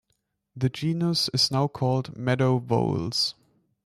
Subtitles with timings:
[0.55, 3.35] The genus is also called "meadow voles".